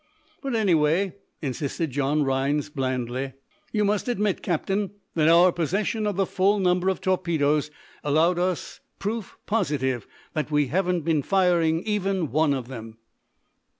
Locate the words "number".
6.57-6.89